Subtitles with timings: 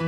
[0.00, 0.06] 在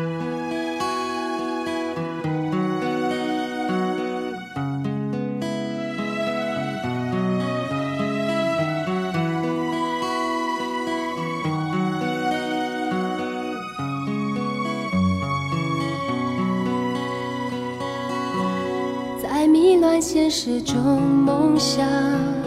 [19.46, 22.41] 迷乱现实中梦想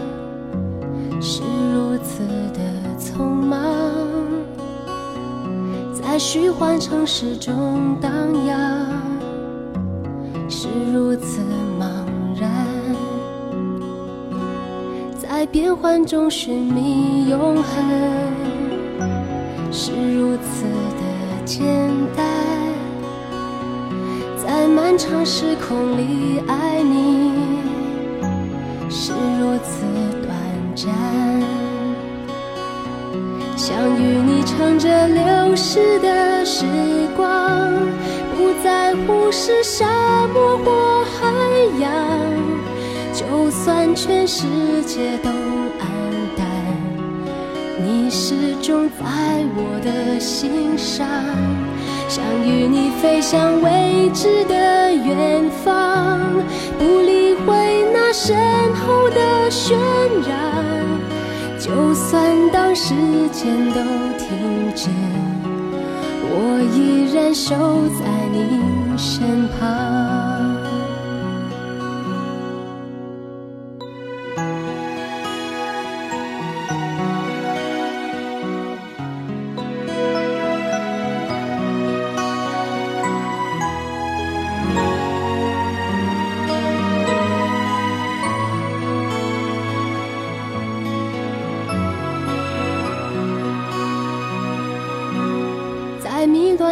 [6.16, 8.10] 在虚幻城市中荡
[8.46, 8.58] 漾，
[10.48, 11.42] 是如此
[11.78, 11.84] 茫
[12.40, 12.50] 然，
[15.14, 17.84] 在变幻中寻觅永恒，
[19.70, 21.66] 是如此的简
[22.16, 22.24] 单，
[24.42, 27.30] 在漫长时空里爱你。
[28.88, 29.84] 是如此
[30.22, 30.34] 短
[30.74, 30.94] 暂，
[33.54, 36.64] 想与唱着流逝的时
[37.16, 37.68] 光，
[38.36, 39.84] 不在乎是沙
[40.28, 41.26] 漠或海
[41.80, 41.90] 洋，
[43.12, 44.46] 就算全世
[44.86, 45.84] 界都黯
[46.36, 46.46] 淡，
[47.84, 49.04] 你始终在
[49.56, 51.04] 我的心上。
[52.08, 56.20] 想与你飞向未知的远方，
[56.78, 58.36] 不理会那身
[58.76, 59.74] 后的渲
[60.26, 60.95] 染。
[61.66, 62.22] 就算
[62.52, 62.94] 当时
[63.32, 63.80] 间都
[64.16, 64.88] 停止，
[66.22, 67.56] 我依然守
[67.98, 69.95] 在你身旁。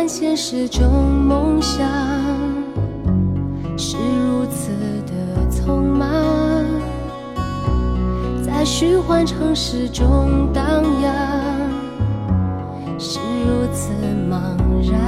[0.06, 1.88] 现实中，梦想
[3.76, 4.70] 是如此
[5.06, 5.12] 的
[5.50, 6.06] 匆忙，
[8.44, 11.12] 在虚幻城市中荡漾，
[12.98, 13.92] 是如此
[14.30, 14.38] 茫
[14.88, 15.00] 然，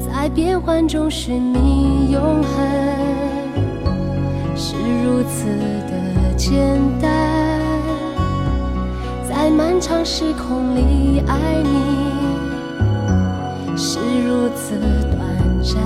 [0.00, 2.66] 在变幻中寻觅永恒，
[4.56, 4.74] 是
[5.04, 5.46] 如此
[5.90, 7.10] 的简单，
[9.28, 12.07] 在漫长时空里爱你。
[13.80, 14.74] 是如此
[15.08, 15.80] 短暂，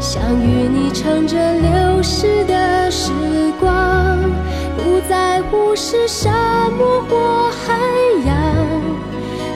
[0.00, 3.12] 想与你乘着流逝的时
[3.60, 4.18] 光，
[4.76, 7.78] 不在乎是沙漠或海
[8.26, 8.34] 洋，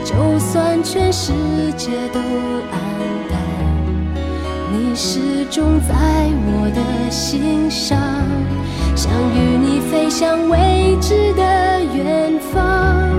[0.05, 1.33] 就算全世
[1.77, 2.79] 界都黯
[3.29, 3.41] 淡，
[4.73, 5.95] 你始终在
[6.47, 7.99] 我的心上。
[8.95, 13.11] 想与你飞向未知的远方，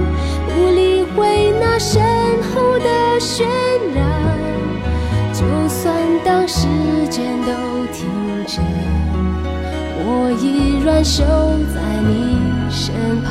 [0.48, 2.33] 不理会那身。
[2.54, 2.86] 后的
[3.20, 3.44] 渲
[3.94, 4.06] 染，
[5.34, 5.94] 就算
[6.24, 6.68] 当时
[7.10, 7.52] 间都
[7.92, 8.08] 停
[8.48, 8.60] 止，
[10.06, 11.24] 我依然守
[11.74, 12.94] 在你身
[13.24, 13.30] 旁。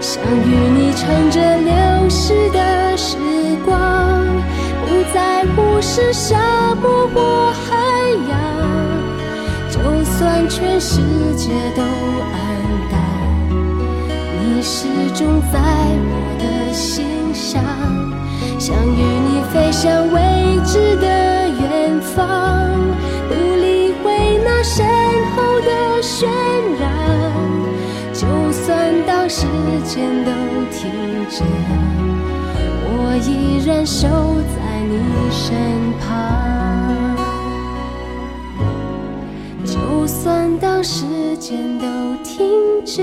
[0.00, 3.16] 想与你乘着流逝的时
[3.64, 4.24] 光，
[4.84, 7.76] 不在乎是沙漠或海
[8.28, 8.34] 洋，
[9.70, 11.00] 就算全世
[11.36, 11.82] 界都。
[14.62, 17.60] 始终在我的心上，
[18.60, 22.70] 想与你飞向未知的远方，
[23.28, 24.86] 不理会那身
[25.34, 26.26] 后的渲
[26.80, 26.82] 染。
[28.14, 29.46] 就算当时
[29.84, 30.30] 间都
[30.70, 30.80] 停
[31.28, 31.42] 止，
[32.84, 34.08] 我依然守
[34.54, 34.94] 在你
[35.32, 36.06] 身旁。
[39.64, 41.84] 就算当时间都
[42.22, 42.46] 停
[42.84, 43.02] 止。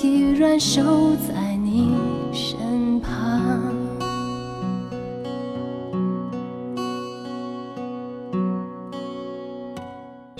[0.00, 2.21] 依然守在你。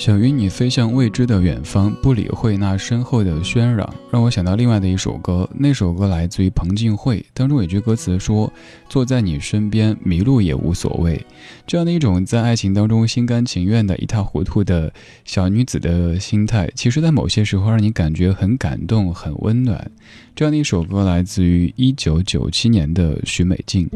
[0.03, 5.49] 想与你飞向未知的远方，不理会那身后的喧嚷，让我想到另外的一首歌。
[5.55, 8.53] 那首歌来自于彭靖惠，当中有句歌词说
[8.91, 11.25] ：“坐在你身边，迷路也无所谓。”
[11.69, 14.93] 这样的一种在爱情当中心甘情愿的一塌糊涂的
[15.25, 19.89] 小女子的心态，其实，在某些时候让你感觉很感动、很温暖。
[20.35, 23.89] 这样的一首歌来自于一九九七年的许美静。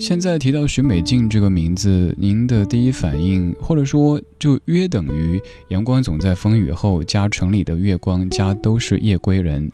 [0.00, 9.70] 现在提到许美静这个名字，您的第一反应，或者说就约等于“阳光总在风雨后”加“城里的月光”加都是夜归人，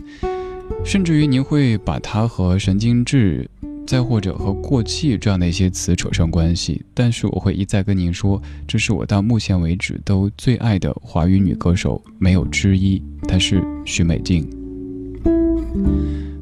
[0.85, 3.49] 甚至于您会把它和神经质，
[3.87, 6.83] 再或者和过气这样的一些词扯上关系。
[6.93, 14.64] 但是我会一再跟您说，这是我到目前为止都最爱的华语女歌手，没有之一，她是许美静。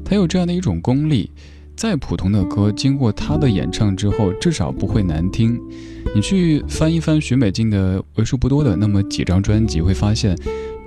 [0.05, 1.31] 他有这样的一种功力，
[1.75, 5.59] 再普通的歌，经过他的演唱之后，至少不会难听。
[6.15, 10.37] 你去翻一翻许美静的为数不多的那么几张专辑，会发现。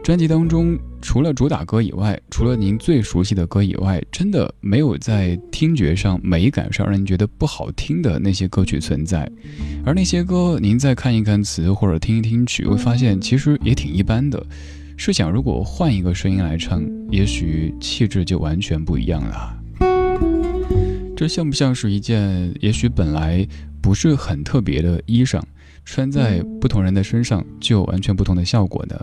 [0.04, 9.28] 专辑当中，除了主打歌以外，除了您最熟悉的歌以外，真的没有在听觉上、美感上让您觉得不好听的那些歌曲存在。
[9.84, 14.46] 而那些歌，您再看一看词或者听一听曲，会发现其实也挺一般的。
[14.96, 19.56] 试想，如果换一个声音来唱，也许气质就完全不一样了。
[21.14, 23.46] 这像不像是一件也许本来
[23.80, 25.40] 不是很特别的衣裳，
[25.84, 29.00] 穿在不同人的身上就有完全不同的效果呢？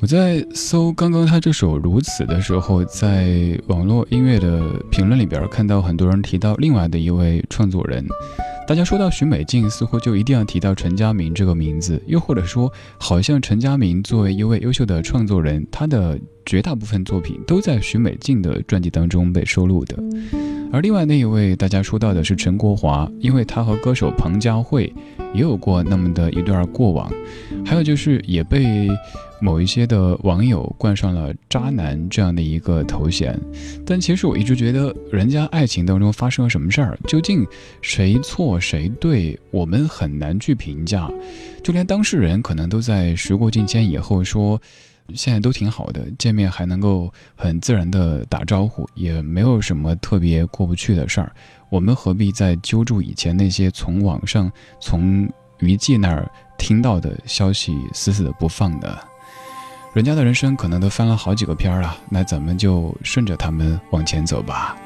[0.00, 8.06] 我在搜刚刚他这首《如此》的时候，在网络音乐的评论里边看到很多人提到另外的一位创作人。
[8.68, 19.96] 大家说到许美静，似乎就一定要提到陈佳明这个名字，又或者说，好像陈佳明作为一位优秀的创作人，他的绝大部分作品都在许美静的专辑当中被收录的。
[20.70, 24.92] 而另外那一位大家说到的是陈国华，因为他和歌手彭佳慧
[25.32, 27.10] 也有过那么的一段过往，
[27.64, 28.86] 还有就是也被。
[29.40, 33.38] 某一些的网友冠上了“渣男”这样的一个头衔，
[33.86, 37.46] 但其实我一直觉得，人家爱情当中发生了什么事儿，究竟
[37.80, 41.08] 谁错谁对，我们很难去评价。
[41.62, 44.60] 就连当事人可能都在时过境迁以后说，
[45.14, 51.32] 现在都挺好的，见面还能够很自然的打招呼，也没有什么特别过不去的事儿。
[51.70, 54.50] 我们何必再揪住以前那些从网上、
[54.80, 55.28] 从
[55.60, 58.98] 娱记那儿听到的消息死死的不放呢？
[59.94, 64.76] 人家的人生可能都翻了好几个篇了，那咱们就顺着他们往前走吧。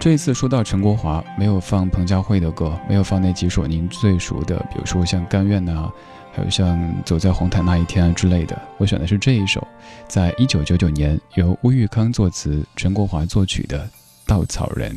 [0.00, 5.88] 这一次说到陈国华，没有放彭佳慧的歌，没有放那几首您最熟的，比如说像《甘愿》呐，
[6.32, 8.60] 还有像《走在红毯那一天》之类的。
[8.78, 9.64] 我选的是这一首，
[10.08, 13.84] 在一九九九年由乌玉康作词、陈国华作曲的
[14.26, 14.92] 《稻草人》。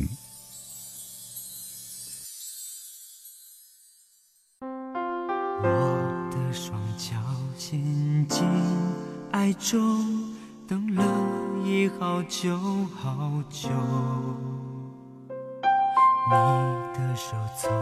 [9.58, 10.04] 中
[10.68, 11.02] 等了
[11.64, 12.58] 已好久
[12.94, 13.70] 好久，
[16.30, 16.36] 你
[16.94, 17.72] 的手从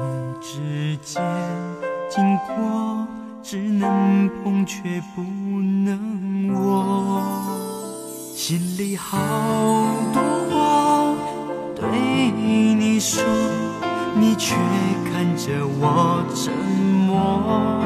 [0.41, 1.21] 指尖
[2.09, 3.07] 经过，
[3.43, 7.23] 只能碰却不能握，
[8.35, 9.19] 心里好
[10.13, 11.15] 多话
[11.75, 13.23] 对你说，
[14.15, 14.55] 你却
[15.13, 16.55] 看着我沉
[17.05, 17.83] 默，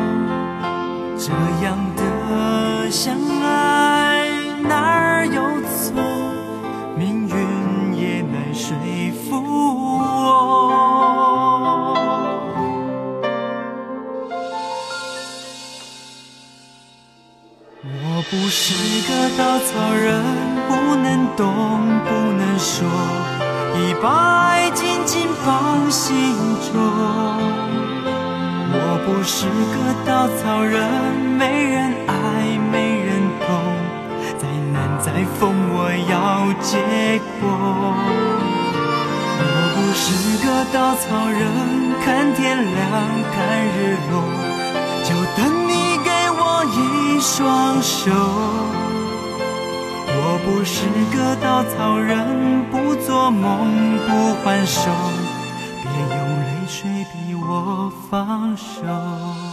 [1.17, 1.33] 这
[1.65, 3.78] 样的相爱。
[18.31, 18.75] 不是
[19.09, 20.23] 个稻草人，
[20.69, 21.47] 不能动，
[22.05, 22.87] 不能说，
[23.75, 26.15] 一把爱紧紧放心
[26.71, 26.77] 中。
[28.71, 30.77] 我不是个稻草人，
[31.39, 32.13] 没人爱，
[32.71, 33.17] 没人
[33.47, 33.49] 懂，
[34.37, 36.77] 再难再疯，我要结
[37.41, 37.49] 果。
[39.41, 40.05] 我不是
[40.45, 41.41] 个稻草人，
[42.05, 42.77] 看天亮，
[43.33, 44.21] 看日落，
[45.03, 45.68] 就等
[47.21, 48.11] 双手，
[50.07, 54.91] 我不是个稻草人，不做梦，不还手，
[55.83, 59.48] 别用泪水逼我放手。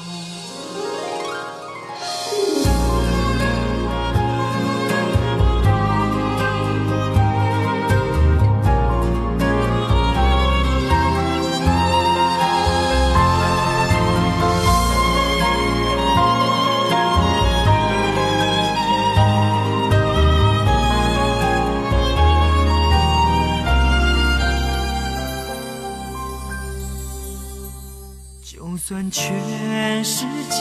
[29.17, 30.59] 全世界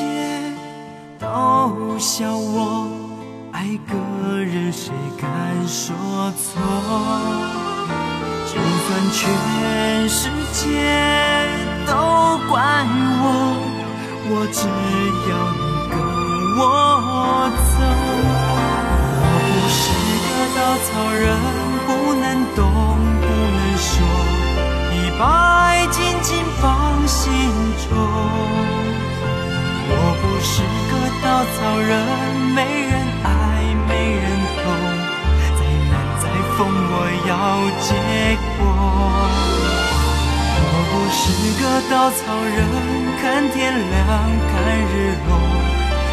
[1.18, 2.88] 都笑我
[3.50, 3.98] 爱个
[4.38, 5.26] 人，谁敢
[5.66, 5.92] 说
[6.38, 6.62] 错？
[8.46, 10.62] 就算全世界
[11.84, 11.92] 都
[12.48, 12.62] 怪
[13.24, 13.26] 我，
[14.30, 14.68] 我只
[15.28, 15.98] 要你跟
[16.56, 16.62] 我。
[17.50, 17.82] 走。
[18.30, 18.30] 我。
[19.50, 19.82] 不是
[20.22, 21.26] 个稻草人，
[21.88, 21.90] 不
[22.22, 22.62] 能动，
[23.20, 23.98] 不能说，
[25.18, 25.22] 把
[25.68, 27.30] 爱紧紧放心
[27.88, 27.90] 中。
[29.86, 30.92] 我不是个
[31.22, 31.92] 稻草人，
[32.54, 32.58] 没
[32.90, 32.92] 人
[33.22, 33.28] 爱，
[33.86, 34.24] 没人
[34.62, 34.66] 懂，
[35.56, 36.24] 再难再
[36.56, 36.94] 疯，我
[37.28, 37.32] 要
[37.80, 37.88] 结
[38.58, 38.60] 果。
[40.66, 41.22] 我不是
[41.60, 42.58] 个稻草人，
[43.20, 44.02] 看天亮，
[44.50, 44.52] 看
[44.90, 44.92] 日
[45.28, 45.30] 落，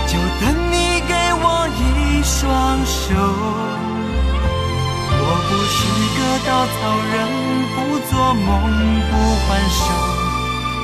[0.07, 0.75] 就等你
[1.07, 1.45] 给我
[1.77, 1.81] 一
[2.23, 2.39] 双。
[2.85, 3.09] 手。
[5.51, 5.83] 我不是
[6.17, 6.71] 个稻草
[7.11, 7.19] 人，
[7.75, 7.75] 不
[8.09, 8.41] 做梦
[9.11, 9.11] 不
[9.49, 9.83] 还手，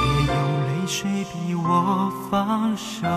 [0.03, 0.35] 别用
[0.67, 0.99] 泪水
[1.31, 3.07] 逼我放手。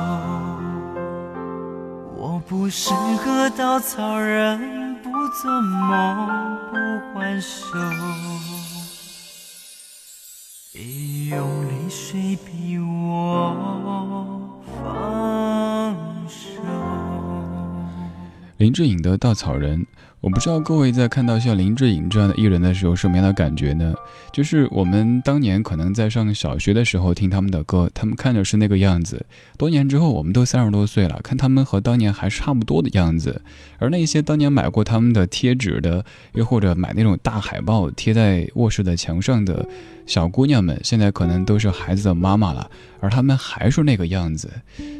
[2.16, 5.10] 我不是个稻草人，不
[5.42, 7.76] 做梦不还手，
[10.72, 10.80] 别
[11.30, 13.56] 用泪水逼我
[14.80, 15.96] 放
[16.28, 16.62] 手。
[18.58, 19.80] 林志颖的《稻草人》。
[20.22, 23.94] 我不知道各位在看到像林志颖这样的艺人的时候，什么样的感觉呢？
[24.30, 29.16] 就是我们当年可能在上小学的时候听他们的歌，他们看着是那个样子；
[29.56, 33.40] 多年之后，我们都三十多岁了，看他们和当年还是差不多的样子。
[33.78, 39.66] 而那些当年买过他们的贴纸的，又或者买那种大海报贴在卧室的墙上的
[40.06, 44.50] 小姑娘们，现在可能都是孩子的妈妈了，而他们还是那个样子。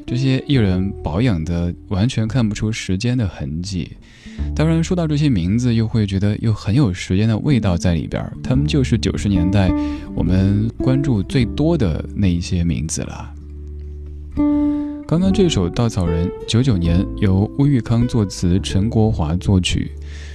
[0.06, 3.96] 这些艺人保养的完全看不出时间的痕迹。
[4.54, 8.24] 当然，说到这些名字，又会觉得又很有时间的味道在里边。
[8.42, 9.70] 他们就是九十年代
[10.14, 13.34] 我们关注最多的那一些名字了。
[15.06, 19.90] 刚刚这首《稻草人》，九九年由乌玉康作词，陈国华作曲。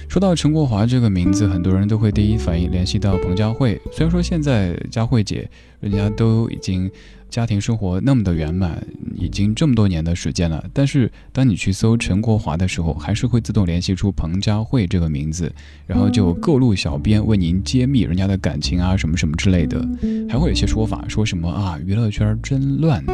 [0.08, 3.80] 说到陈国华这个名字，很多人都会第一反应联系到彭佳慧。
[3.92, 5.48] 虽然说现在佳慧姐
[5.80, 6.90] 人家都已经。
[7.28, 8.80] 家庭生活那么的圆满，
[9.16, 10.64] 已经这么多年的时间了。
[10.72, 15.52] 但是当你去搜陈国华的时候，还是会自动联系出彭佳慧这个名字，
[15.88, 19.86] 然后就各路小编为您揭秘人家的感情啊，什么什么之类的。
[20.28, 23.12] 还会有些说法，说什么啊，娱乐圈真乱呐。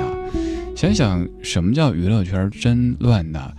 [0.76, 3.50] 想想什么叫娱乐圈真乱呐？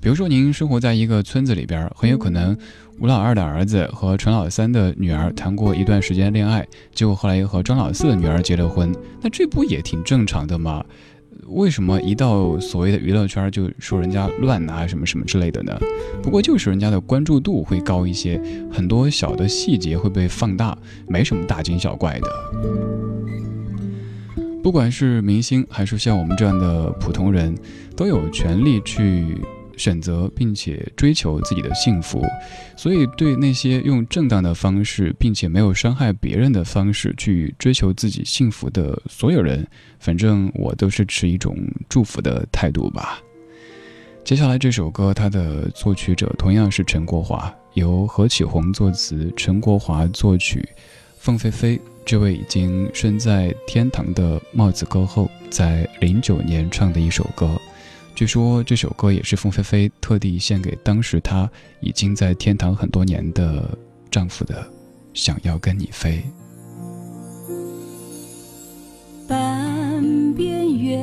[0.00, 2.56] 比如说您生活在一个村子里边，很有可能。
[3.00, 10.84] 吴老二的儿子和陈老三的女儿谈过一段时间恋爱，结果后来又和张老四的女儿结了婚，那这不也挺正常的吗？
[11.46, 15.78] 为什么一到所谓的娱乐圈就说人家乱啊什么什么之类的呢？
[16.22, 18.40] 不过就是人家的关注度会高一些，
[18.72, 20.76] 很多小的细节会被放大，
[21.06, 22.28] 没什么大惊小怪的。
[24.60, 27.56] 不管是明星还是像我们这样的普通人，
[27.96, 29.38] 都有权利去。
[29.78, 32.22] 选择并且追求自己的幸福，
[32.76, 39.66] 所以对那些用正当的方式并且没有伤害别人的方式去追求自己幸福的所有人，
[39.98, 41.56] 反正我都是持一种
[41.88, 43.20] 祝福的态度吧。
[44.24, 50.68] 接下来这首歌，它的作曲者同样是陈国华，由何启宏作词，陈国华作曲，
[51.18, 57.58] 凤飞飞这位已经身在天堂的帽子歌后，在零九年唱的一首歌。
[58.18, 61.48] 据说这首歌也是凤飞飞特地献给当时她
[61.78, 63.78] 已经在天堂很多年的
[64.10, 64.68] 丈夫的，
[65.14, 66.20] 想要跟你飞。
[69.28, 70.98] 半边月，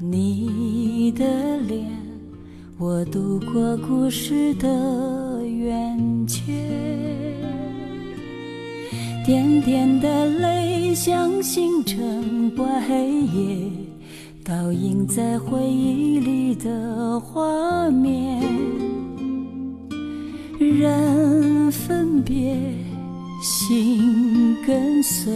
[0.00, 1.84] 你的脸，
[2.78, 6.40] 我度过故事的圆缺，
[9.24, 13.85] 点点的泪像星辰过黑夜。
[14.48, 18.40] 倒映在回忆里的画面，
[20.60, 22.56] 人分别，
[23.42, 25.32] 心跟随，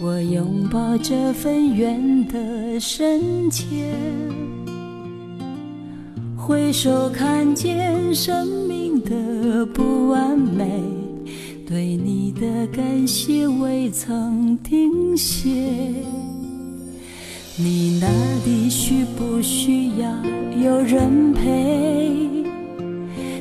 [0.00, 3.68] 我拥抱这份缘的深浅。
[6.36, 10.82] 回首看见生命的不完美，
[11.64, 15.94] 对你的感谢未曾停歇。
[17.60, 18.06] 你那
[18.44, 20.08] 里需不需要
[20.62, 22.08] 有人陪？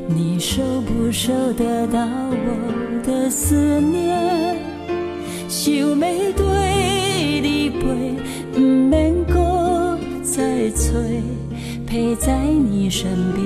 [0.07, 4.57] 你收不收得到我的思念？
[5.47, 11.21] 想要对你陪，唔免搁再催，
[11.86, 13.45] 陪在你身边，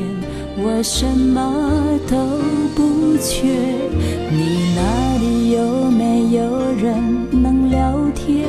[0.55, 2.15] 我什么都
[2.77, 3.45] 不缺。
[4.31, 8.47] 你那里有没有人能聊天？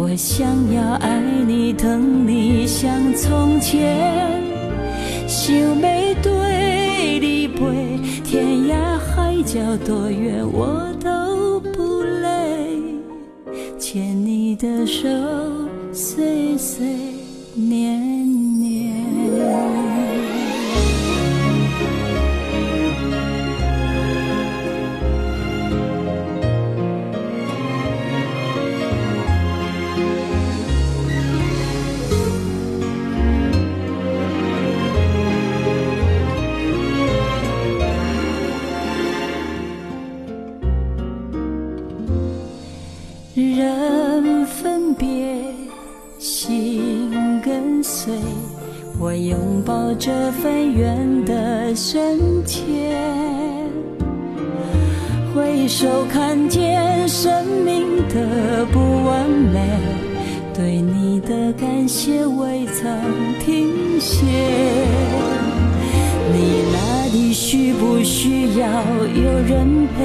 [0.00, 4.40] 我想要爱你，疼你像从前，
[5.26, 12.80] 想要对你陪，天涯海角多远我都不累，
[13.76, 15.08] 牵你的手，
[15.92, 16.86] 岁岁
[17.54, 18.07] 年。
[60.54, 62.84] 对你的感谢未曾
[63.38, 64.26] 停歇。
[66.32, 68.66] 你那里需不需要
[69.14, 70.00] 有人陪？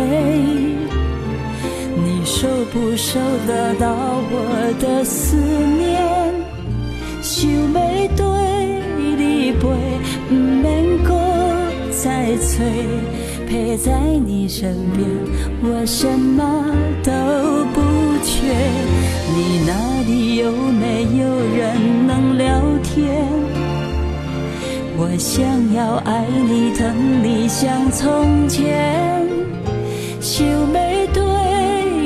[1.95, 3.87] 你收不收得到
[4.31, 4.35] 我
[4.79, 5.91] 的思念？
[7.21, 7.77] 想要
[8.15, 8.23] 对
[8.97, 9.61] 你陪，
[10.29, 10.63] 不免
[11.03, 11.09] 搁
[11.91, 12.65] 再催。
[13.47, 13.91] 陪在
[14.25, 15.05] 你身边，
[15.61, 16.41] 我什么
[17.03, 17.11] 都
[17.73, 17.82] 不
[18.23, 18.41] 缺。
[19.35, 21.23] 你那里有没有
[21.55, 23.27] 人能聊天？
[24.95, 29.27] 我想要爱你疼你像从前。
[30.21, 30.55] 想要
[31.13, 31.21] 对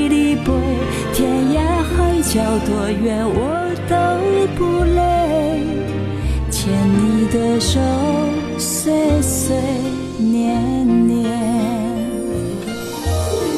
[0.09, 0.51] 你背，
[1.13, 3.37] 天涯海角多远我
[3.87, 3.95] 都
[4.57, 4.97] 不累。
[6.49, 7.79] 牵你的手，
[8.57, 9.55] 岁岁
[10.17, 11.17] 年年。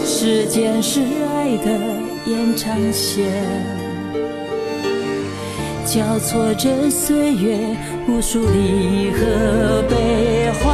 [0.04, 1.02] 时间是
[1.34, 1.99] 爱的
[2.30, 3.26] 延长线，
[5.84, 7.58] 交错着岁月，
[8.08, 10.70] 无数离合悲欢，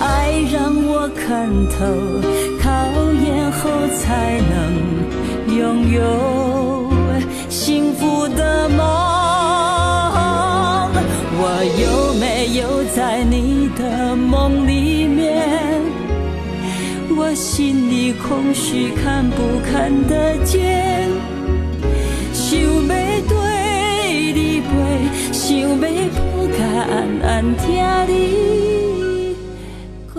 [0.00, 1.84] 爱让我看透，
[2.58, 2.66] 考
[3.22, 3.68] 验后
[3.98, 4.54] 才能
[5.54, 6.88] 拥有
[7.50, 8.80] 幸福的梦。
[11.36, 11.42] 我
[11.82, 12.24] 有没
[12.58, 14.93] 有在你的梦里？
[17.34, 21.10] 心里空虚，看不看得见？
[22.32, 22.62] 想要
[23.28, 24.66] 对你陪，
[25.32, 26.16] 想要抱
[26.56, 27.66] 甲安安听
[28.08, 28.12] 你
[30.14, 30.16] 讲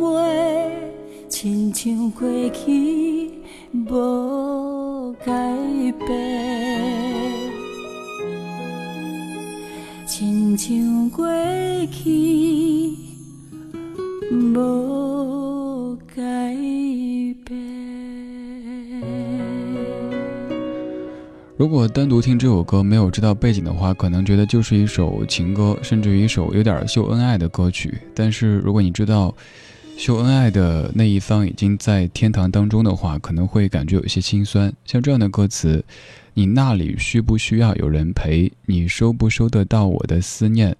[0.00, 0.04] 话，
[1.28, 3.30] 亲像过去
[3.88, 5.30] 无改
[6.06, 6.10] 变，
[10.06, 11.24] 亲像过
[11.90, 12.21] 去
[21.62, 27.96] 如果单独听这首歌没有知道背景的话，可能觉得就是一首情歌，甚至于一首有点秀恩爱的歌曲。
[28.16, 29.32] 但是如果你知道
[29.96, 34.72] 秀恩爱的那一方已经在天堂当中的话，可能会感觉有些心酸。
[34.84, 35.84] 像这样的歌词：
[36.34, 38.50] 你那里需不需要有人陪？
[38.66, 40.74] 你收不收得到我的思念？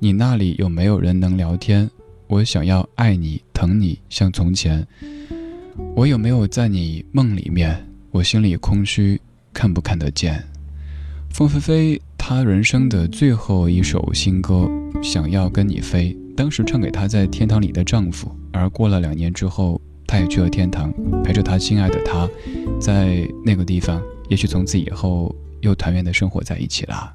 [0.00, 1.88] 你那里有没有人能聊天？
[2.26, 4.84] 我想要爱你，疼你，像从前。
[5.94, 7.86] 我有没有在你梦里面？
[8.10, 9.20] 我心里空虚，
[9.56, 10.44] 看不看得见？
[11.30, 14.70] 凤飞飞，她人生的最后一首新歌
[15.02, 18.30] 《想要跟你飞》，当时唱给她在天堂里的丈夫。
[18.52, 20.92] 而过了两年之后，她也去了天堂，
[21.24, 22.28] 陪着她心爱的他，
[22.78, 27.14] 在那个地方，也许从此以后又团圆的生活在一起了。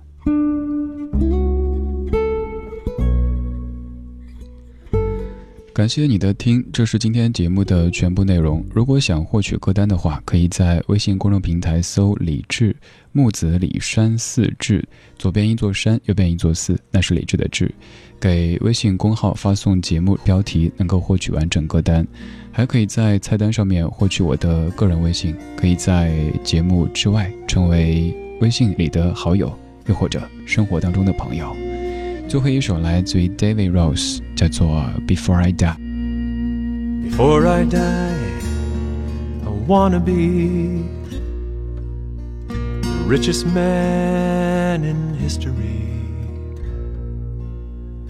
[5.73, 8.63] 感谢你的听，这是今天节目的全部内容。
[8.73, 12.75] 如果想获取歌单的话，可以在微信公众平台搜“李志
[13.13, 14.85] 木子李山寺志”，
[15.17, 17.73] 左边一座山，右边一座寺，那是李志的志。
[18.19, 22.05] 给微信公号发送节目标题，能够获取完整歌单。
[22.51, 31.55] 还可以在菜单上面获取我的个人微信，可以在节目之外成为微信里的好友，又或者生活当中的朋友。
[32.30, 40.82] 最后一首来自于 David Rose，叫做 Before I Die。Before I die, I wanna be
[42.82, 45.84] the richest man in history.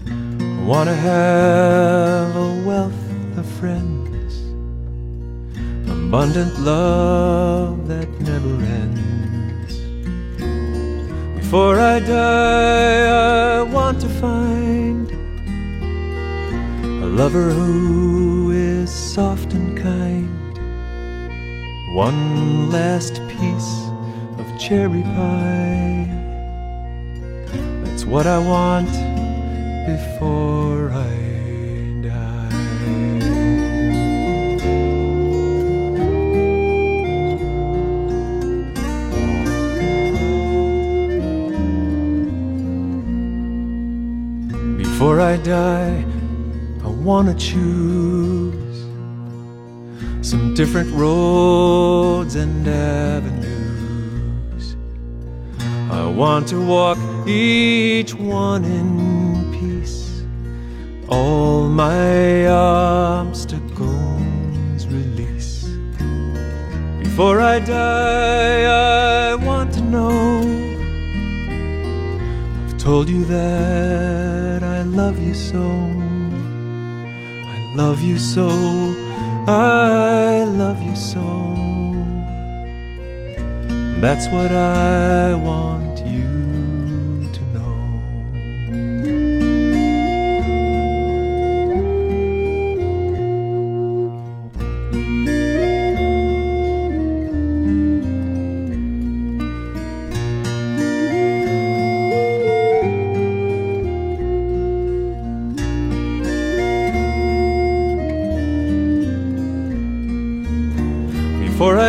[0.07, 2.91] I wanna have a wealth
[3.37, 4.33] of friends,
[5.87, 9.79] abundant love that never ends.
[11.39, 13.30] Before I die, I
[17.22, 20.58] lover who is soft and kind.
[21.94, 23.72] One last piece
[24.40, 26.08] of cherry pie.
[27.84, 28.90] That's what I want
[29.86, 31.14] before I
[32.10, 32.48] die.
[44.78, 46.11] Before I die,
[47.02, 48.86] wanna choose
[50.20, 54.76] some different roads and avenues.
[55.90, 60.22] I want to walk each one in peace,
[61.08, 63.66] all my obstacles
[64.86, 65.68] release.
[67.00, 70.40] Before I die, I want to know
[72.64, 76.01] I've told you that I love you so.
[77.74, 78.48] Love you so.
[79.48, 81.22] I love you so.
[84.00, 85.81] That's what I want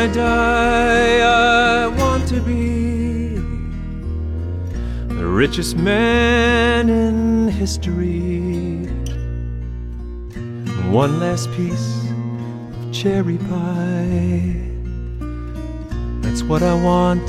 [0.03, 3.37] I die, I want to be
[5.15, 8.85] the richest man in history.
[10.91, 12.03] One last piece
[12.81, 14.59] of cherry pie.
[16.21, 17.25] That's what I want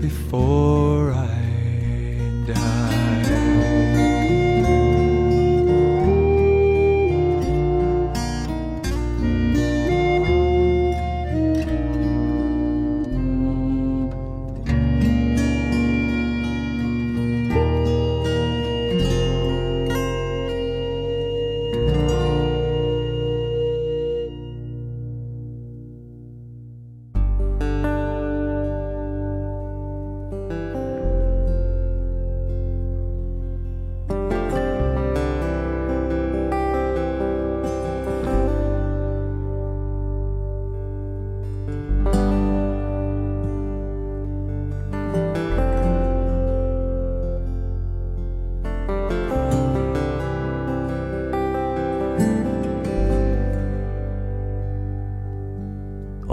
[0.00, 0.87] before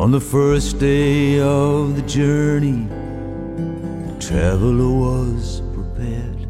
[0.06, 2.88] On the first day of the journey,
[4.06, 6.46] the traveler was prepared.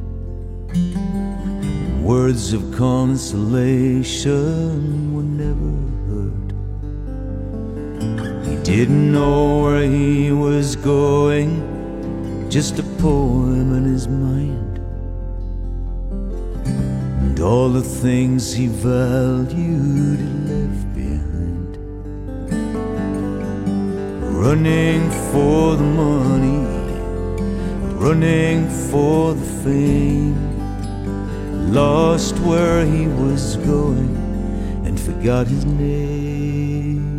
[2.04, 4.34] Words of consolation
[5.16, 5.72] were never
[6.10, 6.52] heard.
[8.46, 14.80] He didn't know where he was going, just a poem in his mind.
[17.22, 20.95] And all the things he valued he left
[24.46, 26.60] running for the money,
[27.96, 30.38] running for the fame,
[31.74, 34.16] lost where he was going
[34.86, 37.10] and forgot his name.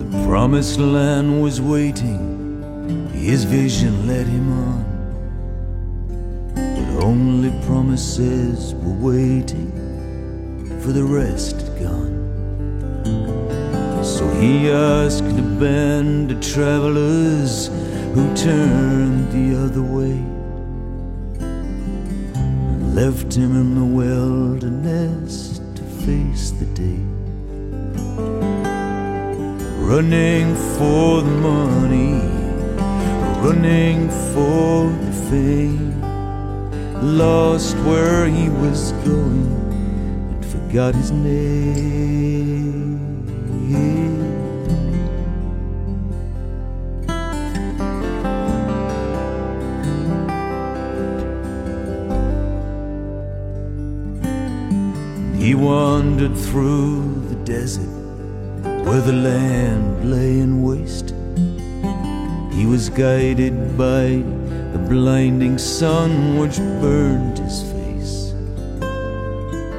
[0.00, 2.27] The promised land was waiting
[3.18, 4.84] his vision led him on,
[6.54, 9.70] but only promises were waiting
[10.80, 12.16] for the rest gone.
[14.04, 17.68] So he asked a band of travelers
[18.14, 20.18] who turned the other way
[21.40, 27.02] and left him in the wilderness to face the day.
[29.84, 32.37] Running for the money
[33.42, 36.00] running for the fame,
[37.16, 39.46] lost where he was going
[40.32, 42.08] and forgot his name.
[55.38, 57.88] He wandered through the desert
[58.84, 61.14] where the land lay in waste.
[62.58, 64.20] He was guided by
[64.72, 68.34] the blinding sun which burned his face.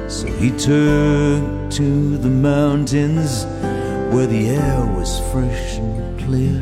[0.08, 3.44] So he took to the mountains
[4.14, 6.56] where the air was fresh and clear,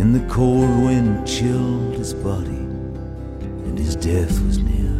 [0.00, 2.64] and the cold wind chilled his body,
[3.66, 4.94] and his death was near.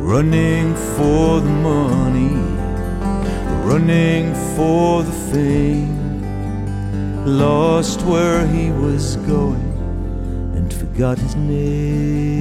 [0.00, 2.34] Running for the money,
[3.66, 6.01] running for the fame
[7.26, 9.72] lost where he was going
[10.56, 12.32] and forgot his name.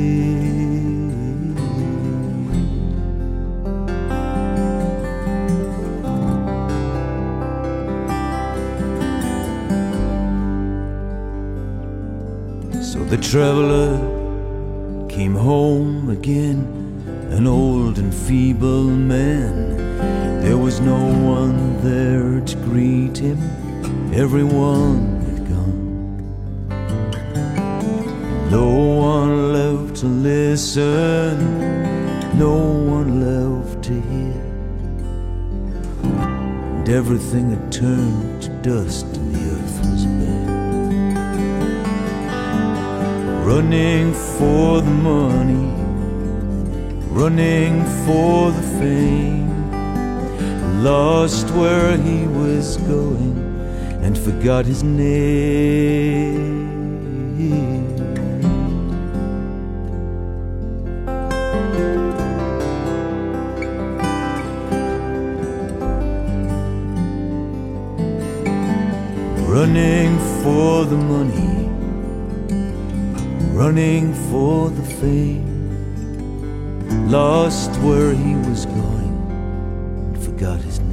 [12.81, 13.97] So the traveler
[15.07, 16.65] came home again,
[17.29, 19.77] an old and feeble man.
[20.41, 23.60] There was no one there to greet him
[24.13, 26.69] everyone had gone.
[28.51, 31.37] No one left to listen,
[32.37, 32.55] no
[32.95, 34.41] one left to hear.
[36.03, 40.51] And everything had turned to dust and the earth was bare.
[43.45, 45.71] Running for the money,
[47.11, 49.71] running for the fame,
[50.83, 53.50] lost where he was going
[54.01, 56.61] and forgot his name.
[69.51, 71.67] running for the money,
[73.53, 75.51] running for the fame,
[77.11, 79.13] lost where he was going
[80.07, 80.90] and forgot his name.